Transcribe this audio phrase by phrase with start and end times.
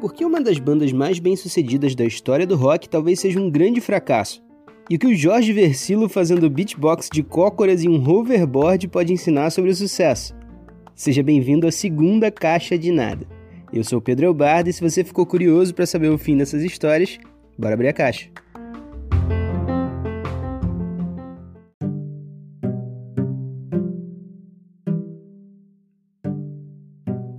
[0.00, 4.42] Porque uma das bandas mais bem-sucedidas da história do rock talvez seja um grande fracasso.
[4.88, 9.50] E o que o Jorge Versilo fazendo beatbox de cócoras e um hoverboard pode ensinar
[9.50, 10.34] sobre o sucesso.
[10.94, 13.26] Seja bem-vindo à segunda caixa de nada.
[13.70, 17.18] Eu sou Pedro Elbardo e se você ficou curioso para saber o fim dessas histórias,
[17.58, 18.30] bora abrir a caixa.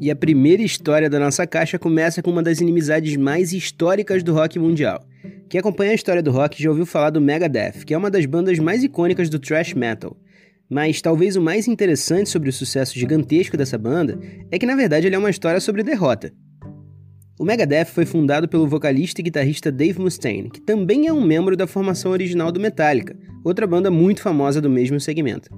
[0.01, 4.33] E a primeira história da nossa caixa começa com uma das inimizades mais históricas do
[4.33, 5.05] rock mundial.
[5.49, 8.25] Quem acompanha a história do rock já ouviu falar do Megadeth, que é uma das
[8.25, 10.15] bandas mais icônicas do thrash metal.
[10.69, 14.17] Mas talvez o mais interessante sobre o sucesso gigantesco dessa banda
[14.49, 16.31] é que na verdade ele é uma história sobre derrota.
[17.37, 21.57] O Megadeth foi fundado pelo vocalista e guitarrista Dave Mustaine, que também é um membro
[21.57, 25.49] da formação original do Metallica, outra banda muito famosa do mesmo segmento.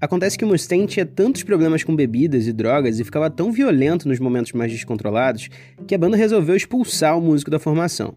[0.00, 4.06] Acontece que o Mustaine tinha tantos problemas com bebidas e drogas e ficava tão violento
[4.06, 5.48] nos momentos mais descontrolados
[5.88, 8.16] que a banda resolveu expulsar o músico da formação.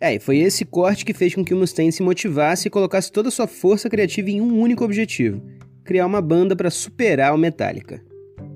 [0.00, 3.10] É, e foi esse corte que fez com que o Mustaine se motivasse e colocasse
[3.10, 5.42] toda a sua força criativa em um único objetivo:
[5.84, 8.00] criar uma banda para superar o Metallica.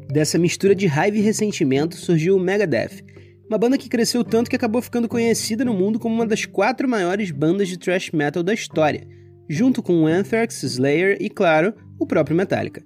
[0.09, 3.03] Dessa mistura de raiva e ressentimento surgiu o Megadeth,
[3.49, 6.89] uma banda que cresceu tanto que acabou ficando conhecida no mundo como uma das quatro
[6.89, 9.05] maiores bandas de thrash metal da história,
[9.49, 12.83] junto com Anthrax, Slayer e, claro, o próprio Metallica.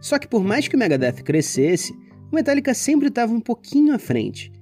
[0.00, 1.92] Só que por mais que o Megadeth crescesse,
[2.30, 4.52] o Metallica sempre estava um pouquinho à frente.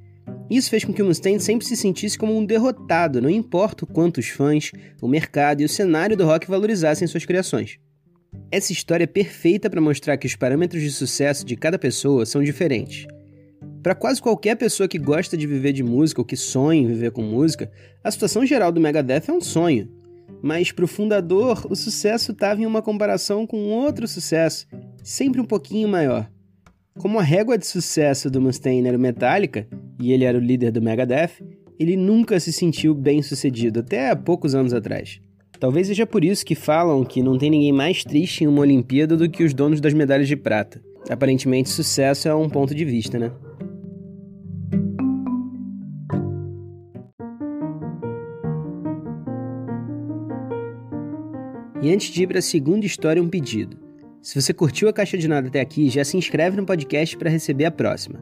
[0.49, 3.87] Isso fez com que o Mustaine sempre se sentisse como um derrotado, não importa o
[3.87, 4.71] quanto os fãs,
[5.03, 7.79] o mercado e o cenário do rock valorizassem suas criações.
[8.51, 12.43] Essa história é perfeita para mostrar que os parâmetros de sucesso de cada pessoa são
[12.43, 13.07] diferentes.
[13.83, 17.11] Para quase qualquer pessoa que gosta de viver de música ou que sonha em viver
[17.11, 17.71] com música,
[18.03, 19.91] a situação geral do Megadeth é um sonho.
[20.42, 24.67] Mas para o fundador, o sucesso estava em uma comparação com outro sucesso,
[25.03, 26.31] sempre um pouquinho maior.
[26.98, 29.67] Como a régua de sucesso do Mustaine era o Metallica,
[30.01, 31.43] e ele era o líder do Megadeth,
[31.78, 35.21] ele nunca se sentiu bem sucedido, até há poucos anos atrás.
[35.59, 39.16] Talvez seja por isso que falam que não tem ninguém mais triste em uma Olimpíada
[39.16, 40.82] do que os donos das medalhas de prata.
[41.09, 43.31] Aparentemente, sucesso é um ponto de vista, né?
[51.87, 53.79] E antes de ir para a segunda história, um pedido.
[54.21, 57.31] Se você curtiu a Caixa de Nada até aqui, já se inscreve no podcast para
[57.31, 58.21] receber a próxima.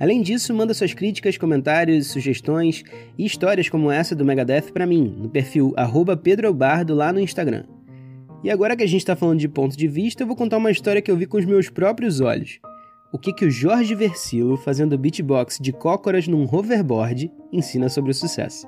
[0.00, 2.82] Além disso, manda suas críticas, comentários, sugestões
[3.18, 5.74] e histórias como essa do Megadeth para mim, no perfil
[6.22, 7.64] @pedrobardo lá no Instagram.
[8.42, 10.70] E agora que a gente está falando de ponto de vista, eu vou contar uma
[10.70, 12.60] história que eu vi com os meus próprios olhos.
[13.12, 18.14] O que, que o Jorge Versilo, fazendo beatbox de cócoras num hoverboard, ensina sobre o
[18.14, 18.66] sucesso.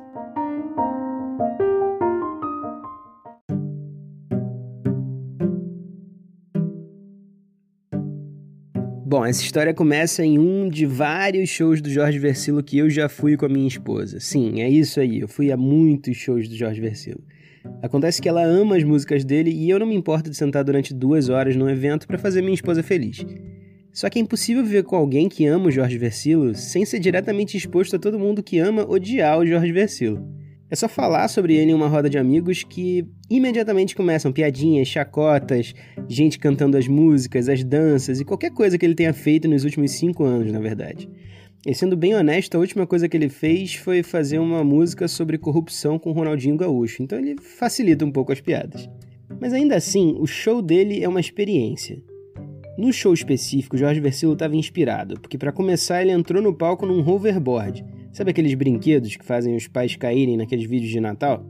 [9.06, 13.06] Bom, essa história começa em um de vários shows do Jorge Versilo que eu já
[13.06, 14.18] fui com a minha esposa.
[14.18, 17.22] Sim, é isso aí, eu fui a muitos shows do Jorge Versilo.
[17.82, 20.94] Acontece que ela ama as músicas dele e eu não me importo de sentar durante
[20.94, 23.26] duas horas num evento para fazer minha esposa feliz.
[23.92, 27.58] Só que é impossível viver com alguém que ama o Jorge Versilo sem ser diretamente
[27.58, 30.33] exposto a todo mundo que ama odiar o Jorge Versilo.
[30.74, 35.72] É só falar sobre ele em uma roda de amigos que imediatamente começam piadinhas, chacotas,
[36.08, 39.92] gente cantando as músicas, as danças e qualquer coisa que ele tenha feito nos últimos
[39.92, 41.08] cinco anos, na verdade.
[41.64, 45.38] E sendo bem honesto, a última coisa que ele fez foi fazer uma música sobre
[45.38, 48.90] corrupção com Ronaldinho Gaúcho, então ele facilita um pouco as piadas.
[49.40, 52.02] Mas ainda assim, o show dele é uma experiência.
[52.76, 57.08] No show específico, Jorge Versilo estava inspirado, porque para começar ele entrou no palco num
[57.08, 57.84] hoverboard,
[58.14, 61.44] Sabe aqueles brinquedos que fazem os pais caírem naqueles vídeos de Natal?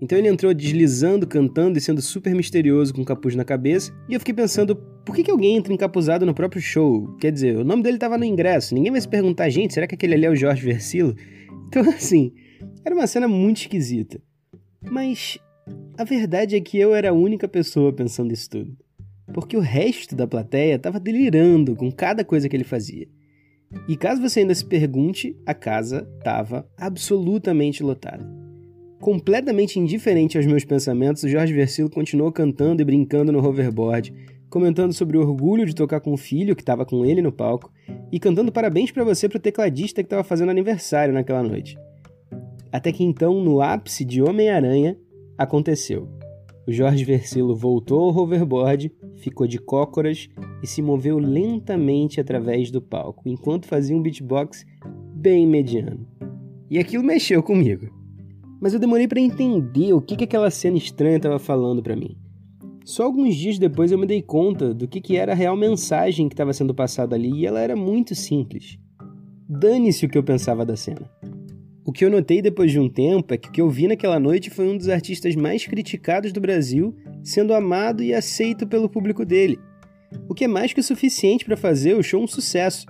[0.00, 4.14] Então ele entrou deslizando, cantando e sendo super misterioso com o capuz na cabeça, e
[4.14, 7.14] eu fiquei pensando, por que, que alguém entra encapuzado no próprio show?
[7.20, 9.94] Quer dizer, o nome dele estava no ingresso, ninguém vai se perguntar, gente, será que
[9.94, 11.14] aquele ali é o Jorge Versilo?
[11.68, 12.32] Então, assim,
[12.84, 14.22] era uma cena muito esquisita.
[14.88, 15.36] Mas
[15.98, 18.76] a verdade é que eu era a única pessoa pensando isso tudo.
[19.34, 23.08] Porque o resto da plateia estava delirando com cada coisa que ele fazia.
[23.88, 28.26] E caso você ainda se pergunte, a casa estava absolutamente lotada.
[29.00, 34.12] Completamente indiferente aos meus pensamentos, o Jorge Versilo continuou cantando e brincando no hoverboard,
[34.48, 37.70] comentando sobre o orgulho de tocar com o filho que estava com ele no palco
[38.10, 41.78] e cantando parabéns para você pro tecladista que estava fazendo aniversário naquela noite.
[42.72, 44.96] Até que então, no ápice de Homem-Aranha,
[45.36, 46.08] aconteceu.
[46.66, 50.28] O Jorge Versilo voltou ao hoverboard, ficou de cócoras
[50.62, 54.64] e se moveu lentamente através do palco, enquanto fazia um beatbox
[55.14, 56.06] bem mediano.
[56.70, 57.88] E aquilo mexeu comigo.
[58.60, 62.16] Mas eu demorei para entender o que, que aquela cena estranha estava falando para mim.
[62.84, 66.28] Só alguns dias depois eu me dei conta do que, que era a real mensagem
[66.28, 68.78] que estava sendo passada ali e ela era muito simples.
[69.48, 71.10] Dane-se o que eu pensava da cena.
[71.84, 74.18] O que eu notei depois de um tempo é que o que eu vi naquela
[74.18, 76.94] noite foi um dos artistas mais criticados do Brasil
[77.26, 79.58] sendo amado e aceito pelo público dele,
[80.28, 82.86] o que é mais que o suficiente para fazer o show um sucesso.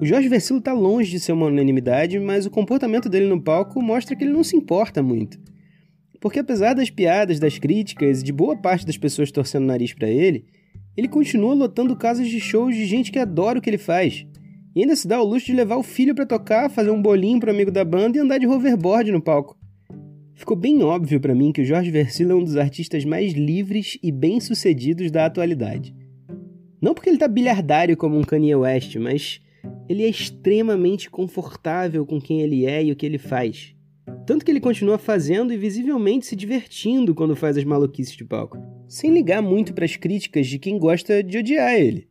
[0.00, 3.80] O Jorge Versilo está longe de ser uma unanimidade, mas o comportamento dele no palco
[3.80, 5.38] mostra que ele não se importa muito.
[6.20, 9.94] Porque apesar das piadas, das críticas e de boa parte das pessoas torcendo o nariz
[9.94, 10.44] para ele,
[10.96, 14.26] ele continua lotando casas de shows de gente que adora o que ele faz.
[14.74, 17.38] E ainda se dá o luxo de levar o filho para tocar, fazer um bolinho
[17.38, 19.56] pro amigo da banda e andar de hoverboard no palco.
[20.36, 23.98] Ficou bem óbvio para mim que o Jorge Versilo é um dos artistas mais livres
[24.02, 25.96] e bem-sucedidos da atualidade.
[26.78, 29.40] Não porque ele tá bilhardário como um Kanye West, mas
[29.88, 33.74] ele é extremamente confortável com quem ele é e o que ele faz.
[34.26, 38.58] Tanto que ele continua fazendo e visivelmente se divertindo quando faz as maluquices de palco,
[38.86, 42.06] sem ligar muito para as críticas de quem gosta de odiar ele.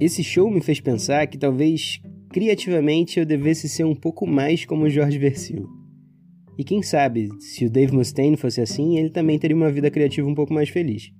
[0.00, 2.00] Esse show me fez pensar que talvez
[2.30, 5.79] criativamente eu devesse ser um pouco mais como Jorge Versilo.
[6.60, 10.28] E quem sabe, se o Dave Mustaine fosse assim, ele também teria uma vida criativa
[10.28, 11.10] um pouco mais feliz.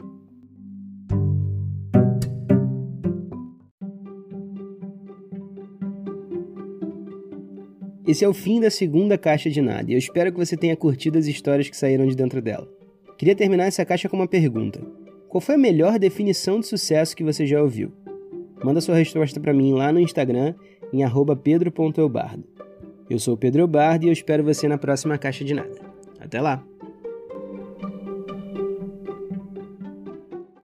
[8.07, 10.77] Esse é o fim da segunda caixa de nada e eu espero que você tenha
[10.77, 12.69] curtido as histórias que saíram de dentro dela.
[13.17, 14.79] Queria terminar essa caixa com uma pergunta:
[15.27, 17.91] Qual foi a melhor definição de sucesso que você já ouviu?
[18.63, 20.55] Manda sua resposta para mim lá no Instagram
[20.93, 21.01] em
[21.43, 22.60] pedro.eubardo.
[23.11, 25.75] Eu sou o Pedro Eubardo e eu espero você na próxima caixa de nada.
[26.21, 26.70] Até lá!